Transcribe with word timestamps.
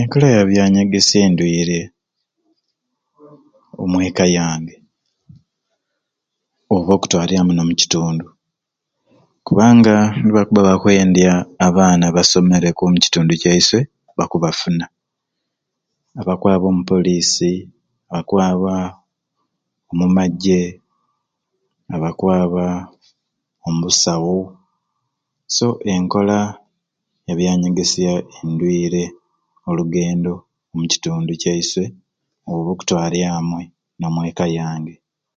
Enkola 0.00 0.28
yabyanyegesya 0.36 1.16
eyindwire 1.20 1.80
omweka 3.82 4.24
yange 4.36 4.74
oba 6.74 6.90
okutwaly'amwei 6.94 7.54
n'omukitundu 7.56 8.26
kubanga 9.46 9.94
lwe 10.24 10.32
bakubba 10.36 10.68
bakwendya 10.68 11.32
abaana 11.66 12.04
abasomereku 12.06 12.80
omu 12.82 12.98
kitundu 13.04 13.32
kyaiswe 13.40 13.80
bakubafuna 14.18 14.86
abakwaba 16.20 16.66
omu 16.70 16.82
poliisi, 16.90 17.52
abakwaba 18.10 18.74
omu 19.90 20.06
magye 20.16 20.62
abakwaba 21.94 22.66
omu 23.66 23.78
busawo 23.86 24.36
so 25.56 25.68
enkola 25.92 26.38
ya 27.26 27.34
byanyegesya 27.38 28.12
eyindwire 28.22 29.02
olugendo 29.70 30.32
omu 30.72 30.84
kitundu 30.92 31.32
kyaiswe 31.42 31.84
oba 32.48 32.70
okutwarya 32.74 33.26
amwei 33.38 33.68
omweka 34.06 34.44
yange. 34.58 34.94